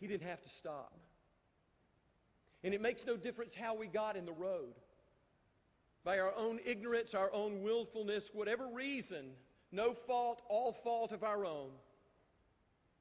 [0.00, 0.98] He didn't have to stop.
[2.64, 4.74] And it makes no difference how we got in the road.
[6.04, 9.26] By our own ignorance, our own willfulness, whatever reason,
[9.70, 11.70] no fault, all fault of our own,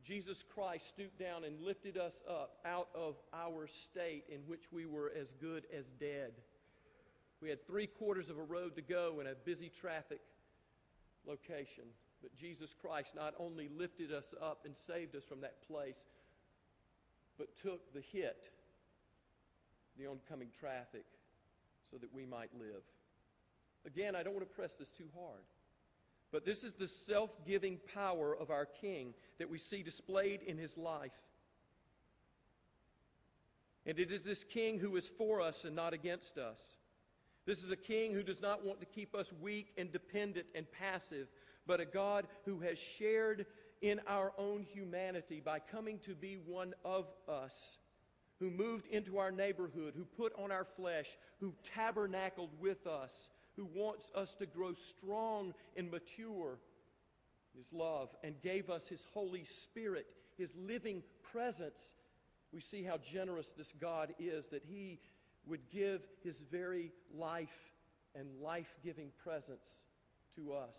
[0.04, 4.86] Jesus Christ stooped down and lifted us up out of our state in which we
[4.86, 6.34] were as good as dead.
[7.42, 10.20] We had three quarters of a road to go in a busy traffic
[11.26, 11.86] location.
[12.22, 16.04] But Jesus Christ not only lifted us up and saved us from that place,
[17.40, 18.52] but took the hit,
[19.98, 21.06] the oncoming traffic,
[21.90, 22.84] so that we might live.
[23.88, 25.42] Again, I don't want to press this too hard.
[26.32, 30.58] But this is the self giving power of our King that we see displayed in
[30.58, 31.12] his life.
[33.86, 36.78] And it is this King who is for us and not against us.
[37.48, 40.72] This is a King who does not want to keep us weak and dependent and
[40.72, 41.28] passive,
[41.66, 43.48] but a God who has shared
[43.82, 47.78] in our own humanity by coming to be one of us,
[48.40, 53.66] who moved into our neighborhood, who put on our flesh, who tabernacled with us, who
[53.76, 56.58] wants us to grow strong and mature
[57.58, 61.82] his love and gave us his Holy Spirit, his living presence.
[62.54, 65.00] We see how generous this God is that he
[65.46, 67.74] would give his very life
[68.16, 69.68] and life giving presence
[70.36, 70.78] to us.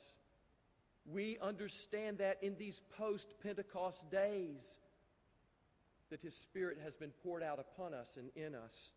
[1.06, 4.78] We understand that in these post Pentecost days,
[6.10, 8.90] that his Spirit has been poured out upon us and in us.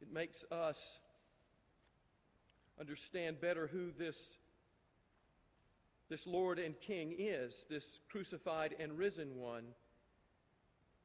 [0.00, 1.00] It makes us
[2.80, 4.38] understand better who this,
[6.08, 9.64] this Lord and King is, this crucified and risen one,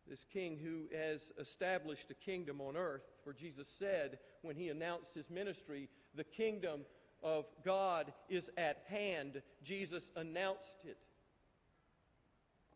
[0.07, 3.03] this King who has established a kingdom on earth.
[3.23, 6.81] For Jesus said when he announced his ministry, the kingdom
[7.23, 9.41] of God is at hand.
[9.63, 10.97] Jesus announced it,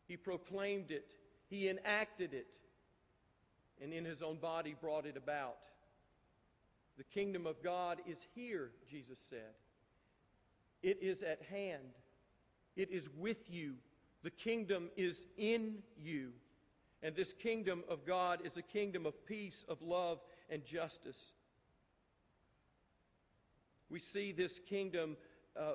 [0.08, 1.14] he proclaimed it,
[1.50, 2.48] he enacted it,
[3.81, 5.58] and in his own body brought it about.
[6.98, 9.54] The kingdom of God is here, Jesus said.
[10.82, 11.93] It is at hand.
[12.76, 13.73] It is with you.
[14.23, 16.32] The kingdom is in you.
[17.04, 21.33] And this kingdom of God is a kingdom of peace, of love, and justice.
[23.89, 25.17] We see this kingdom
[25.59, 25.73] uh,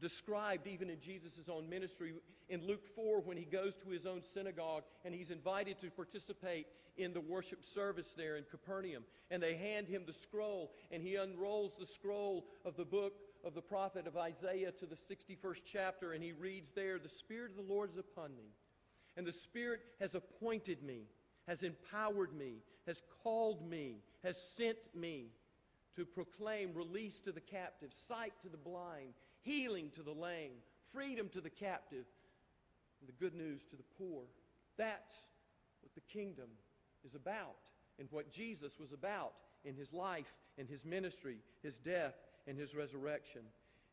[0.00, 2.14] described even in Jesus' own ministry.
[2.48, 6.66] In Luke 4, when he goes to his own synagogue and he's invited to participate
[6.96, 11.14] in the worship service there in Capernaum, and they hand him the scroll, and he
[11.14, 16.12] unrolls the scroll of the book of the prophet of Isaiah to the 61st chapter,
[16.12, 18.50] and he reads there, The Spirit of the Lord is upon me,
[19.16, 21.02] and the Spirit has appointed me,
[21.46, 25.28] has empowered me, has called me, has sent me
[25.98, 30.52] to proclaim release to the captive, sight to the blind, healing to the lame,
[30.92, 32.04] freedom to the captive,
[33.00, 34.22] and the good news to the poor.
[34.76, 35.28] That's
[35.82, 36.48] what the kingdom
[37.04, 39.32] is about and what Jesus was about
[39.64, 42.14] in his life in his ministry, his death
[42.46, 43.42] and his resurrection.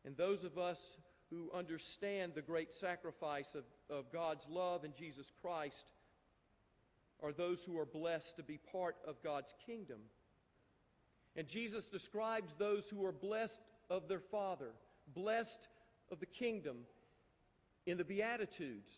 [0.04, 0.98] And those of us
[1.30, 5.92] who understand the great sacrifice of, of God's love in Jesus Christ
[7.22, 9.98] are those who are blessed to be part of God's kingdom.
[11.36, 13.60] And Jesus describes those who are blessed
[13.90, 14.72] of their Father
[15.14, 15.68] blessed
[16.10, 16.78] of the kingdom
[17.86, 18.92] in the Beatitudes.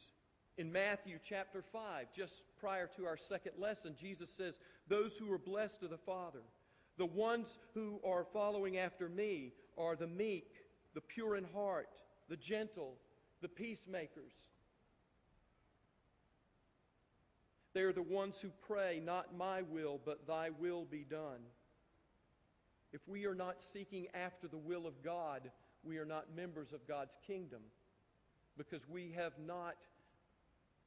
[0.57, 5.39] In Matthew chapter 5, just prior to our second lesson, Jesus says, Those who are
[5.39, 6.43] blessed of the Father,
[6.97, 10.51] the ones who are following after me are the meek,
[10.95, 11.89] the pure in heart,
[12.29, 12.95] the gentle,
[13.41, 14.33] the peacemakers.
[17.73, 21.41] They are the ones who pray, Not my will, but thy will be done.
[22.93, 25.51] If we are not seeking after the will of God,
[25.83, 27.61] we are not members of God's kingdom
[28.57, 29.77] because we have not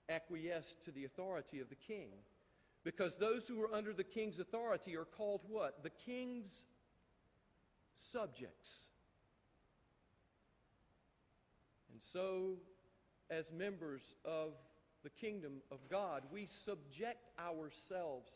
[0.09, 2.09] acquiesced to the authority of the king.
[2.83, 5.83] Because those who are under the king's authority are called what?
[5.83, 6.63] The king's
[7.95, 8.87] subjects.
[11.91, 12.57] And so,
[13.29, 14.53] as members of
[15.03, 18.31] the kingdom of God, we subject ourselves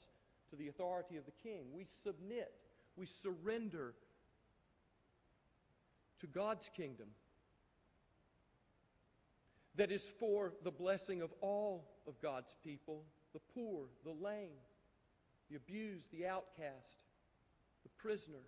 [0.50, 1.66] to the authority of the king.
[1.74, 2.54] We submit,
[2.98, 3.94] we surrender
[6.20, 7.08] to God's kingdom
[9.76, 13.04] that is for the blessing of all of God's people
[13.34, 14.56] the poor, the lame,
[15.50, 17.00] the abused, the outcast,
[17.84, 18.46] the prisoner.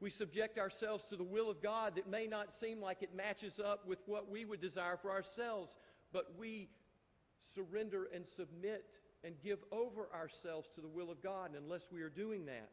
[0.00, 3.60] We subject ourselves to the will of God that may not seem like it matches
[3.60, 5.76] up with what we would desire for ourselves,
[6.12, 6.70] but we
[7.38, 11.50] surrender and submit and give over ourselves to the will of God.
[11.54, 12.70] And unless we are doing that,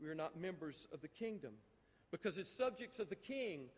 [0.00, 1.52] we are not members of the kingdom.
[2.10, 3.68] Because as subjects of the king,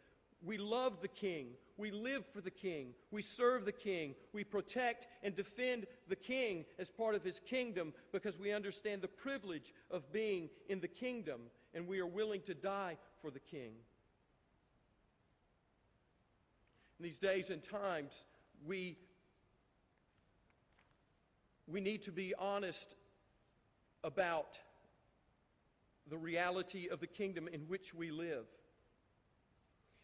[0.45, 1.49] We love the king.
[1.77, 2.95] We live for the king.
[3.11, 4.15] We serve the king.
[4.33, 9.09] We protect and defend the king as part of his kingdom because we understand the
[9.09, 11.41] privilege of being in the kingdom
[11.75, 13.73] and we are willing to die for the king.
[16.99, 18.25] In these days and times,
[18.67, 18.97] we,
[21.69, 22.97] we need to be honest
[24.03, 24.59] about
[26.09, 28.47] the reality of the kingdom in which we live.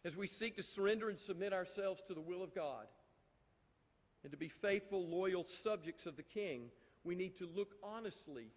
[0.04, 2.86] As we seek to surrender and submit ourselves to the will of God
[4.22, 6.70] and to be faithful, loyal subjects of the King,
[7.02, 8.48] we need to look honestly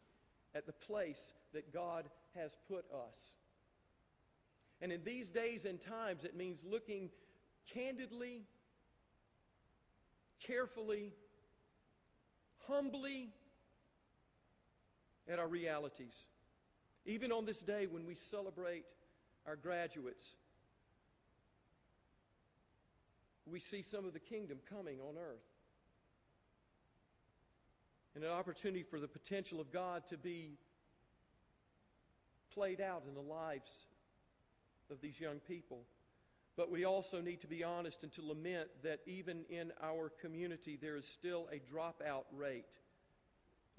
[0.54, 3.32] at the place that God has put us.
[4.82, 7.10] And in these days and times, it means looking
[7.74, 8.42] candidly,
[10.46, 11.14] carefully,
[12.68, 13.30] humbly
[15.32, 16.16] at our realities.
[17.06, 18.86] Even on this day when we celebrate
[19.46, 20.26] our graduates,
[23.46, 25.46] we see some of the kingdom coming on earth.
[28.16, 30.58] And an opportunity for the potential of God to be
[32.54, 33.72] played out in the lives
[34.90, 35.82] of these young people.
[36.58, 40.78] But we also need to be honest and to lament that even in our community,
[40.82, 42.66] there is still a dropout rate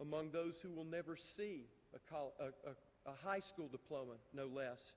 [0.00, 4.92] among those who will never see a, a, a, a high school diploma, no less.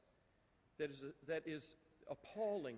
[0.77, 1.75] That is, that is
[2.09, 2.77] appalling.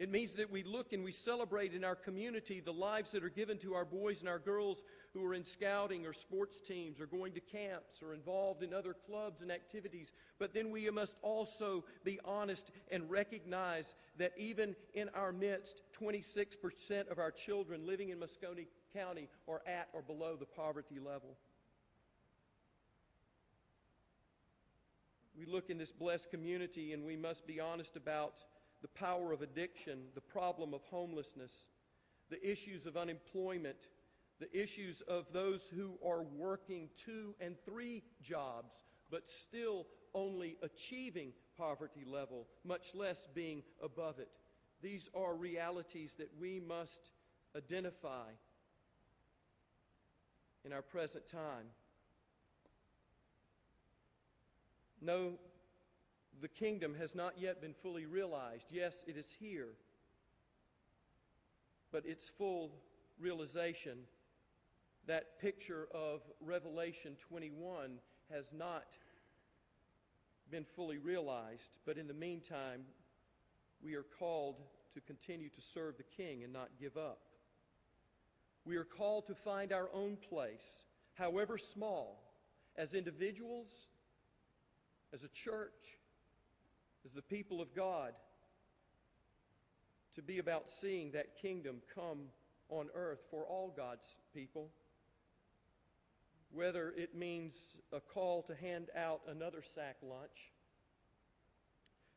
[0.00, 3.28] It means that we look and we celebrate in our community the lives that are
[3.28, 4.82] given to our boys and our girls
[5.12, 8.96] who are in scouting or sports teams or going to camps or involved in other
[9.06, 10.10] clubs and activities.
[10.40, 17.08] But then we must also be honest and recognize that even in our midst, 26%
[17.08, 21.36] of our children living in Muscogee County are at or below the poverty level.
[25.38, 28.34] We look in this blessed community and we must be honest about
[28.84, 31.68] the power of addiction, the problem of homelessness,
[32.28, 33.88] the issues of unemployment,
[34.40, 38.74] the issues of those who are working two and three jobs,
[39.10, 44.28] but still only achieving poverty level, much less being above it.
[44.82, 47.08] These are realities that we must
[47.56, 48.28] identify
[50.62, 51.68] in our present time.
[55.00, 55.38] No
[56.40, 58.66] the kingdom has not yet been fully realized.
[58.70, 59.68] Yes, it is here,
[61.92, 62.72] but its full
[63.18, 63.98] realization,
[65.06, 67.98] that picture of Revelation 21,
[68.32, 68.84] has not
[70.50, 71.78] been fully realized.
[71.86, 72.82] But in the meantime,
[73.82, 74.56] we are called
[74.94, 77.20] to continue to serve the King and not give up.
[78.64, 80.84] We are called to find our own place,
[81.14, 82.22] however small,
[82.76, 83.68] as individuals,
[85.12, 85.98] as a church,
[87.04, 88.12] as the people of God
[90.14, 92.28] to be about seeing that kingdom come
[92.68, 94.70] on earth for all God's people.
[96.52, 97.54] Whether it means
[97.92, 100.52] a call to hand out another sack lunch,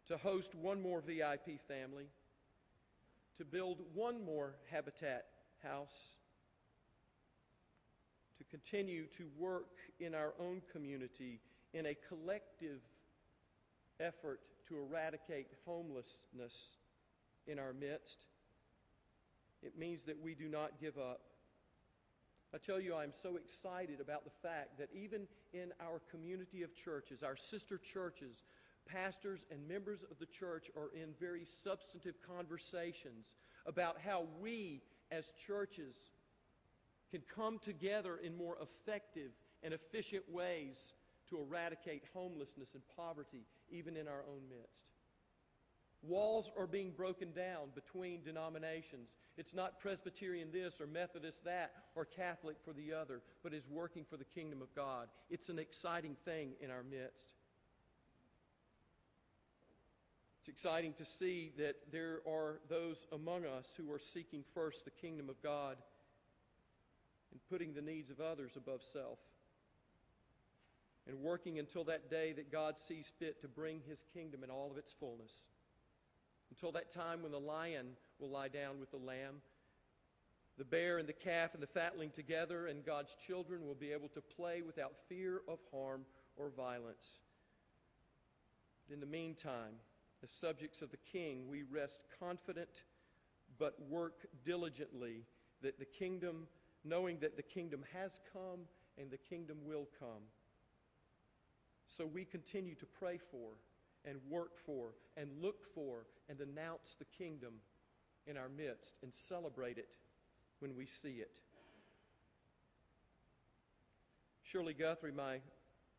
[0.08, 2.06] to host one more VIP family,
[3.38, 5.26] to build one more habitat
[5.64, 6.12] house,
[8.38, 9.70] to continue to work
[10.00, 11.40] in our own community
[11.74, 12.80] in a collective
[14.00, 16.78] effort to eradicate homelessness
[17.48, 18.26] in our midst.
[19.64, 21.22] It means that we do not give up.
[22.54, 26.74] I tell you, I'm so excited about the fact that even in our community of
[26.76, 28.44] churches, our sister churches,
[28.86, 34.82] pastors and members of the church are in very substantive conversations about how we
[35.12, 35.96] as churches
[37.12, 39.32] can come together in more effective
[39.64, 40.94] and efficient ways
[41.30, 44.84] to eradicate homelessness and poverty even in our own midst.
[46.04, 49.18] Walls are being broken down between denominations.
[49.36, 54.06] It's not Presbyterian this or Methodist that or Catholic for the other, but is working
[54.08, 55.08] for the kingdom of God.
[55.30, 57.34] It's an exciting thing in our midst.
[60.40, 64.92] It's exciting to see that there are those among us who are seeking first the
[64.92, 65.78] kingdom of God
[67.32, 69.20] and putting the needs of others above self
[71.08, 74.70] and working until that day that God sees fit to bring his kingdom in all
[74.70, 75.32] of its fullness.
[76.50, 77.88] Until that time when the lion
[78.20, 79.42] will lie down with the lamb,
[80.58, 84.10] the bear and the calf and the fatling together, and God's children will be able
[84.10, 86.02] to play without fear of harm
[86.36, 87.20] or violence.
[88.88, 89.76] But in the meantime,
[90.24, 92.84] as subjects of the king, we rest confident
[93.60, 95.26] but work diligently
[95.62, 96.48] that the kingdom,
[96.84, 98.62] knowing that the kingdom has come
[98.98, 100.24] and the kingdom will come.
[101.88, 103.54] So we continue to pray for
[104.06, 107.54] and work for and look for and announce the kingdom
[108.26, 109.90] in our midst and celebrate it
[110.60, 111.32] when we see it.
[114.44, 115.40] Shirley Guthrie, my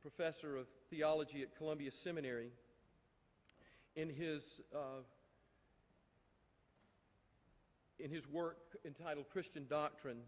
[0.00, 2.50] professor of theology at Columbia Seminary,
[3.96, 5.02] in his, uh,
[7.98, 10.20] in his work entitled Christian Doctrine,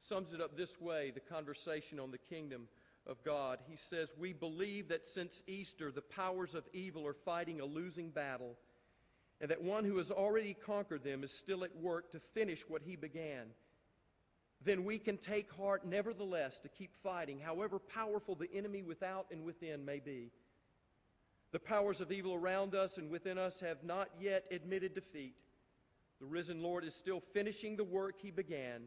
[0.00, 2.68] sums it up this way the conversation on the kingdom
[3.06, 3.58] of God.
[3.68, 8.10] He says, We believe that since Easter, the powers of evil are fighting a losing
[8.10, 8.56] battle,
[9.40, 12.82] and that one who has already conquered them is still at work to finish what
[12.82, 13.46] he began.
[14.62, 19.44] Then we can take heart, nevertheless, to keep fighting, however powerful the enemy without and
[19.44, 20.30] within may be.
[21.52, 25.34] The powers of evil around us and within us have not yet admitted defeat.
[26.20, 28.82] The risen Lord is still finishing the work he began,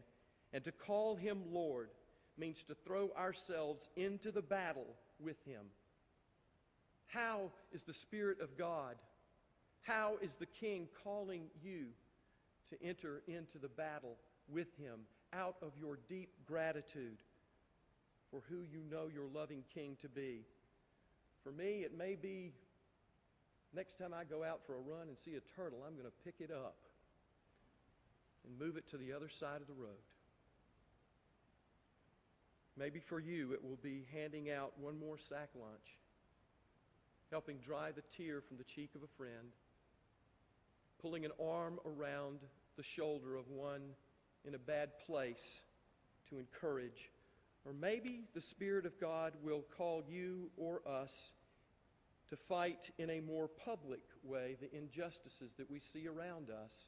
[0.54, 1.90] and to call him Lord
[2.38, 4.88] means to throw ourselves into the battle
[5.20, 5.66] with Him.
[7.08, 8.96] How is the Spirit of God?
[9.82, 11.88] How is the King calling you
[12.70, 15.02] to enter into the battle with Him
[15.34, 17.18] out of your deep gratitude
[18.32, 20.42] for who you know your loving King to be?
[21.44, 22.54] For me, it may be
[23.76, 26.24] next time I go out for a run and see a turtle, I'm going to
[26.24, 26.78] pick it up
[28.46, 30.02] and move it to the other side of the road.
[32.78, 35.98] Maybe for you, it will be handing out one more sack lunch,
[37.30, 39.54] helping dry the tear from the cheek of a friend,
[41.02, 42.40] pulling an arm around
[42.76, 43.82] the shoulder of one
[44.46, 45.62] in a bad place
[46.30, 47.12] to encourage.
[47.66, 51.34] Or maybe the Spirit of God will call you or us
[52.30, 56.88] to fight in a more public way the injustices that we see around us.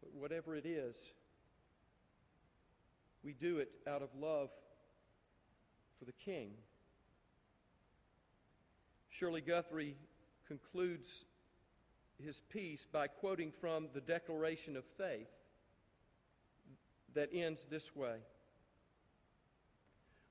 [0.00, 0.96] But whatever it is,
[3.22, 4.50] we do it out of love
[5.98, 6.50] for the King.
[9.08, 9.96] Shirley Guthrie
[10.46, 11.24] concludes
[12.22, 15.28] his piece by quoting from the Declaration of Faith
[17.14, 18.16] that ends this way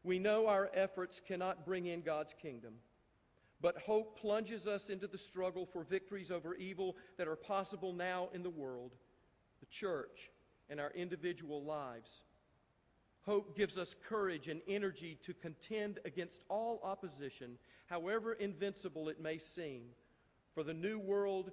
[0.04, 2.76] We know our efforts cannot bring in God's kingdom,
[3.62, 8.30] but hope plunges us into the struggle for victories over evil that are possible now
[8.34, 8.92] in the world,
[9.60, 10.30] the church,
[10.70, 12.24] and our individual lives.
[13.26, 19.40] Hope gives us courage and energy to contend against all opposition, however invincible it may
[19.40, 19.82] seem,
[20.54, 21.52] for the new world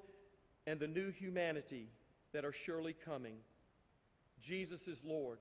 [0.67, 1.89] and the new humanity
[2.33, 3.37] that are surely coming.
[4.39, 5.39] Jesus is Lord.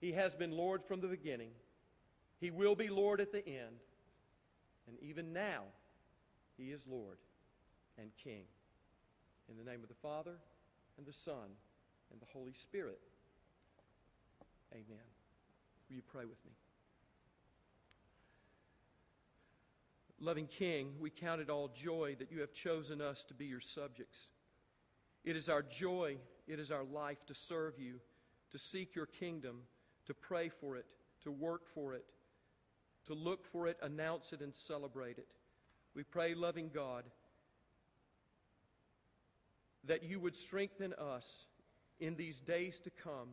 [0.00, 1.50] He has been Lord from the beginning.
[2.40, 3.80] He will be Lord at the end.
[4.88, 5.62] And even now,
[6.58, 7.18] He is Lord
[7.96, 8.44] and King.
[9.48, 10.34] In the name of the Father,
[10.98, 11.56] and the Son,
[12.10, 13.00] and the Holy Spirit.
[14.72, 15.13] Amen.
[15.94, 16.50] Will you pray with me?
[20.18, 23.60] Loving King, we count it all joy that you have chosen us to be your
[23.60, 24.18] subjects.
[25.24, 26.16] It is our joy,
[26.48, 28.00] it is our life to serve you,
[28.50, 29.60] to seek your kingdom,
[30.06, 30.86] to pray for it,
[31.22, 32.06] to work for it,
[33.06, 35.28] to look for it, announce it, and celebrate it.
[35.94, 37.04] We pray, loving God,
[39.84, 41.46] that you would strengthen us
[42.00, 43.28] in these days to come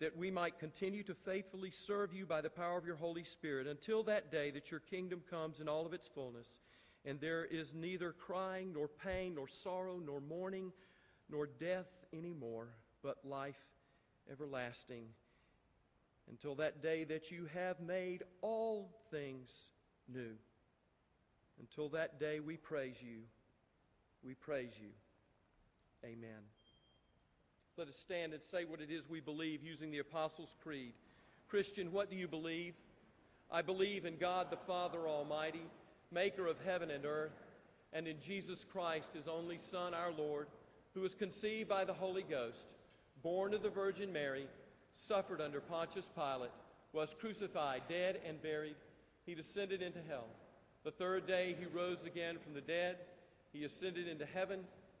[0.00, 3.66] that we might continue to faithfully serve you by the power of your Holy Spirit
[3.66, 6.60] until that day that your kingdom comes in all of its fullness,
[7.04, 10.72] and there is neither crying, nor pain, nor sorrow, nor mourning,
[11.28, 12.68] nor death anymore,
[13.02, 13.60] but life
[14.30, 15.04] everlasting.
[16.30, 19.68] Until that day that you have made all things
[20.08, 20.36] new.
[21.58, 23.22] Until that day, we praise you.
[24.22, 24.90] We praise you.
[26.04, 26.59] Amen.
[27.76, 30.92] Let us stand and say what it is we believe using the Apostles' Creed.
[31.48, 32.74] Christian, what do you believe?
[33.50, 35.62] I believe in God the Father Almighty,
[36.12, 37.32] maker of heaven and earth,
[37.92, 40.46] and in Jesus Christ, his only Son, our Lord,
[40.94, 42.74] who was conceived by the Holy Ghost,
[43.22, 44.46] born of the Virgin Mary,
[44.94, 46.50] suffered under Pontius Pilate,
[46.92, 48.76] was crucified, dead, and buried.
[49.26, 50.26] He descended into hell.
[50.84, 52.96] The third day he rose again from the dead.
[53.52, 54.60] He ascended into heaven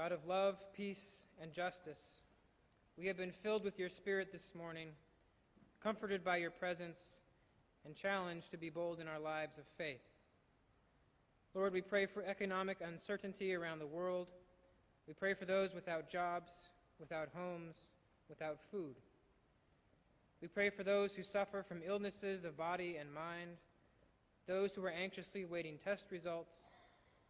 [0.00, 2.00] God of love, peace, and justice,
[2.96, 4.88] we have been filled with your Spirit this morning,
[5.82, 7.16] comforted by your presence,
[7.84, 10.00] and challenged to be bold in our lives of faith.
[11.52, 14.28] Lord, we pray for economic uncertainty around the world.
[15.06, 16.50] We pray for those without jobs,
[16.98, 17.74] without homes,
[18.30, 18.94] without food.
[20.40, 23.58] We pray for those who suffer from illnesses of body and mind,
[24.46, 26.56] those who are anxiously waiting test results,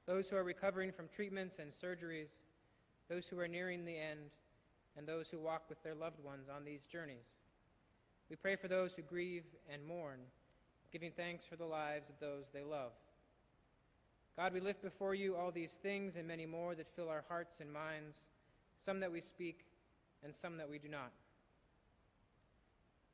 [0.07, 2.31] those who are recovering from treatments and surgeries,
[3.11, 4.31] those who are nearing the end,
[4.97, 7.39] and those who walk with their loved ones on these journeys.
[8.31, 10.21] We pray for those who grieve and mourn,
[10.93, 12.93] giving thanks for the lives of those they love.
[14.37, 17.59] God, we lift before you all these things and many more that fill our hearts
[17.61, 18.17] and minds,
[18.79, 19.65] some that we speak
[20.23, 21.11] and some that we do not.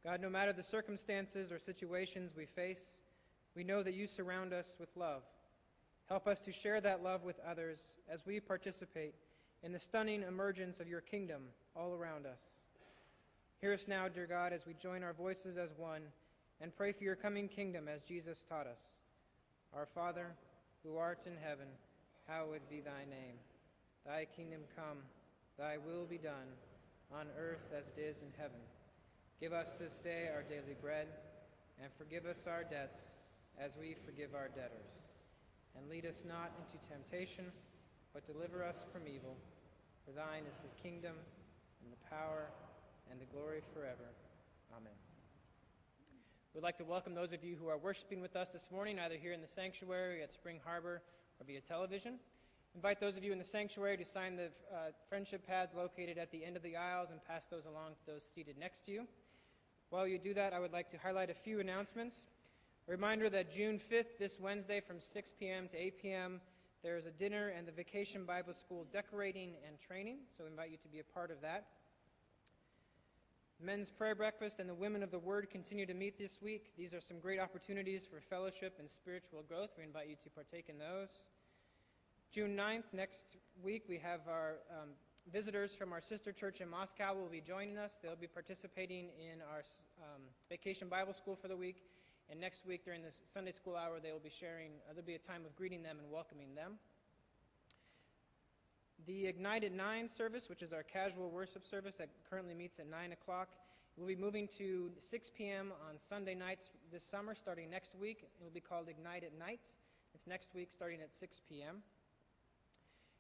[0.04, 3.00] God, no matter the circumstances or situations we face,
[3.56, 5.22] we know that you surround us with love.
[6.08, 7.78] Help us to share that love with others
[8.12, 9.14] as we participate
[9.62, 11.42] in the stunning emergence of your kingdom
[11.75, 12.40] all around us.
[13.60, 16.02] Hear us now, dear God, as we join our voices as one
[16.60, 18.80] and pray for your coming kingdom as Jesus taught us.
[19.75, 20.26] Our Father,
[20.82, 21.66] who art in heaven,
[22.26, 23.36] hallowed be thy name.
[24.04, 24.98] Thy kingdom come,
[25.58, 26.48] thy will be done,
[27.12, 28.60] on earth as it is in heaven.
[29.40, 31.08] Give us this day our daily bread,
[31.82, 33.00] and forgive us our debts
[33.60, 34.90] as we forgive our debtors.
[35.76, 37.46] And lead us not into temptation,
[38.16, 39.37] but deliver us from evil.
[40.06, 41.12] For thine is the kingdom,
[41.85, 42.49] and the power,
[43.11, 44.08] and the glory forever.
[44.75, 44.96] Amen.
[46.54, 49.16] We'd like to welcome those of you who are worshiping with us this morning, either
[49.16, 51.02] here in the sanctuary, at Spring Harbor,
[51.38, 52.14] or via television.
[52.75, 56.30] Invite those of you in the sanctuary to sign the uh, friendship pads located at
[56.30, 59.06] the end of the aisles and pass those along to those seated next to you.
[59.90, 62.28] While you do that, I would like to highlight a few announcements.
[62.88, 65.68] A reminder that June 5th, this Wednesday from 6 p.m.
[65.68, 66.40] to 8 p.m.,
[66.87, 70.71] there is a dinner and the Vacation Bible School decorating and training, so we invite
[70.71, 71.66] you to be a part of that.
[73.61, 76.71] Men's prayer breakfast and the Women of the Word continue to meet this week.
[76.78, 79.71] These are some great opportunities for fellowship and spiritual growth.
[79.76, 81.09] We invite you to partake in those.
[82.31, 84.90] June 9th, next week, we have our um,
[85.33, 87.99] visitors from our sister church in Moscow will be joining us.
[88.01, 89.64] They'll be participating in our
[90.01, 91.83] um, vacation Bible school for the week.
[92.30, 95.14] And next week, during the Sunday school hour, they will be sharing, uh, there'll be
[95.14, 96.78] a time of greeting them and welcoming them.
[99.06, 102.88] The Ignite at 9 service, which is our casual worship service that currently meets at
[102.88, 103.48] 9 o'clock,
[103.96, 105.72] will be moving to 6 p.m.
[105.88, 108.24] on Sunday nights this summer, starting next week.
[108.40, 109.60] It will be called Ignite at Night.
[110.14, 111.82] It's next week, starting at 6 p.m.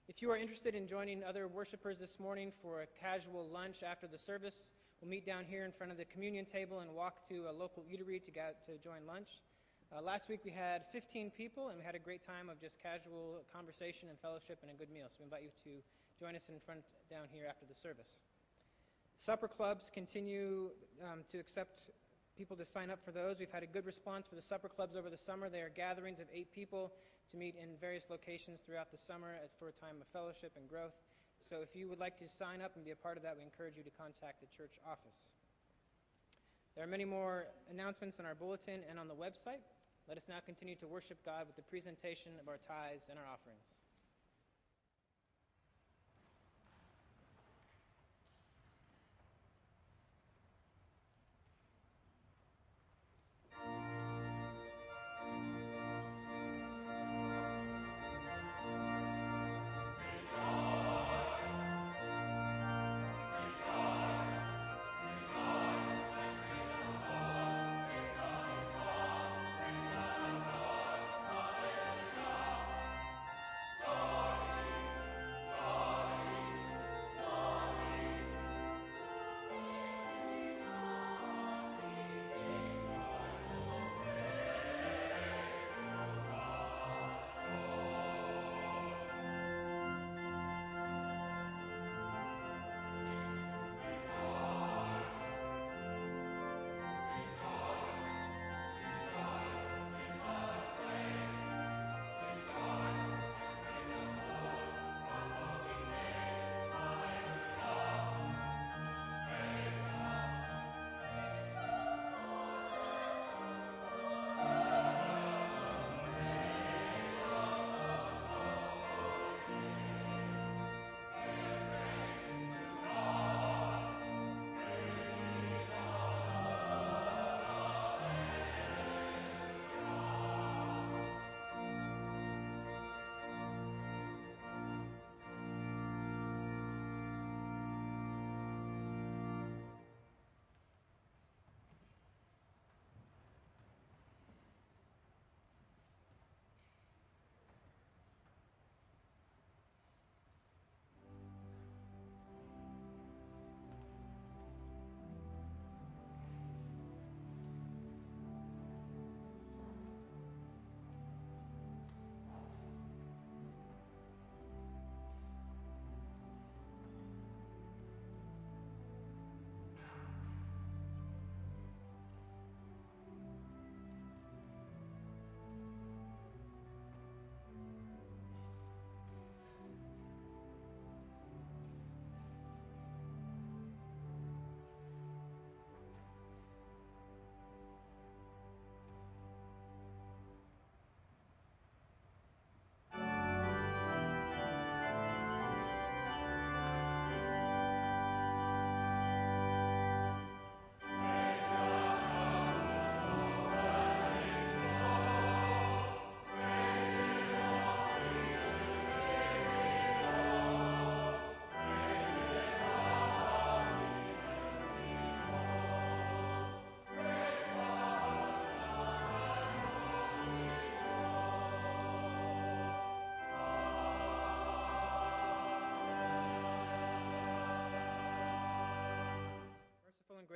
[0.08, 4.06] If you are interested in joining other worshipers this morning for a casual lunch after
[4.06, 7.44] the service, we'll meet down here in front of the communion table and walk to
[7.48, 9.42] a local eatery to, get, to join lunch.
[9.94, 12.82] Uh, last week we had 15 people, and we had a great time of just
[12.82, 15.06] casual conversation and fellowship and a good meal.
[15.08, 15.82] So we invite you to
[16.18, 16.80] join us in front
[17.10, 18.16] down here after the service.
[19.18, 20.70] Supper clubs continue
[21.04, 21.90] um, to accept
[22.36, 23.38] people to sign up for those.
[23.38, 25.48] We've had a good response for the supper clubs over the summer.
[25.48, 26.92] They are gatherings of eight people
[27.30, 30.94] to meet in various locations throughout the summer for a time of fellowship and growth.
[31.48, 33.44] So if you would like to sign up and be a part of that, we
[33.46, 35.30] encourage you to contact the church office.
[36.74, 39.62] There are many more announcements in our bulletin and on the website.
[40.08, 43.24] Let us now continue to worship God with the presentation of our tithes and our
[43.24, 43.62] offerings.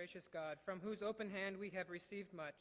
[0.01, 2.55] Gracious God, from whose open hand we have received much,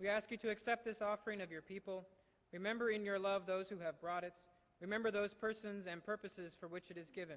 [0.00, 2.06] we ask you to accept this offering of your people.
[2.54, 4.32] Remember in your love those who have brought it.
[4.80, 7.36] Remember those persons and purposes for which it is given.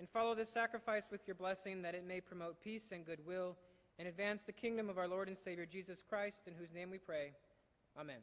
[0.00, 3.56] And follow this sacrifice with your blessing that it may promote peace and goodwill
[4.00, 6.98] and advance the kingdom of our Lord and Savior Jesus Christ, in whose name we
[6.98, 7.34] pray.
[7.96, 8.18] Amen.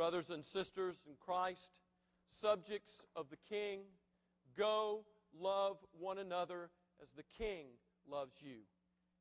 [0.00, 1.74] Brothers and sisters in Christ,
[2.30, 3.80] subjects of the King,
[4.56, 5.04] go
[5.38, 6.70] love one another
[7.02, 7.66] as the King
[8.10, 8.64] loves you.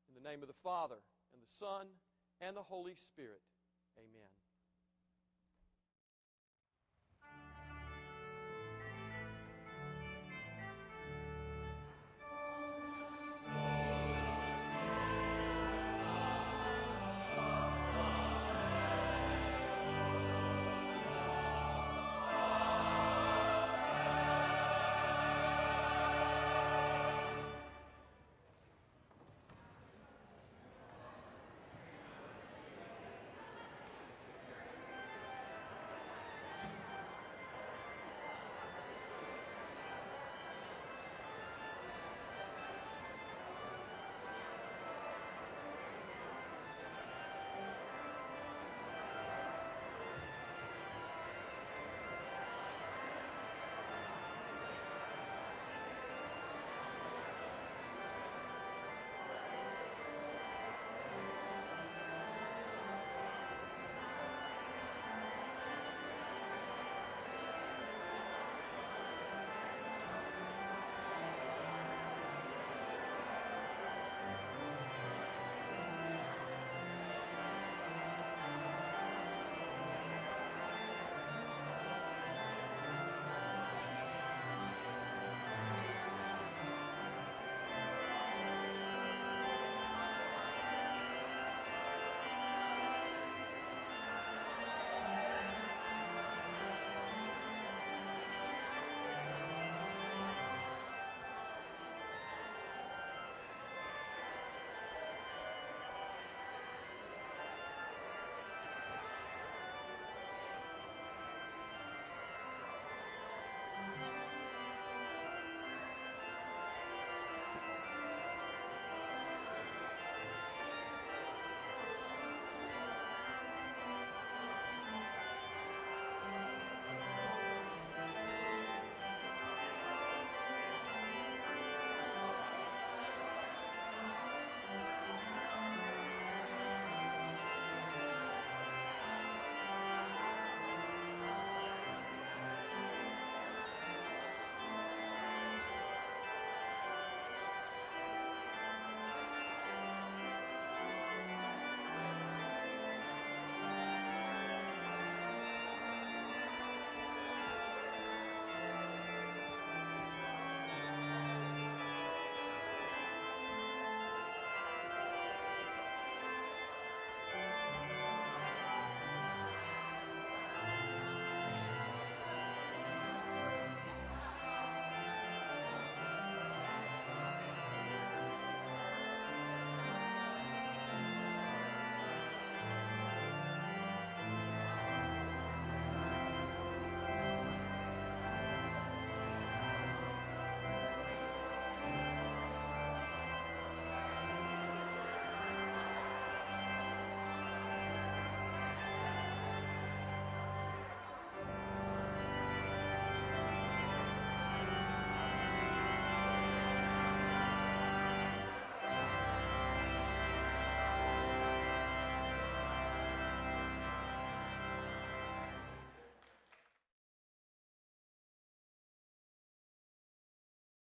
[0.07, 0.95] In the name of the Father,
[1.33, 1.87] and the Son,
[2.39, 3.41] and the Holy Spirit.